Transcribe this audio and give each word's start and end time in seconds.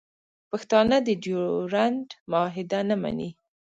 پښتانه 0.49 0.97
د 1.07 1.09
ډیورنډ 1.23 2.07
معاهده 2.31 2.79
نه 2.89 2.95
مني 3.01 3.29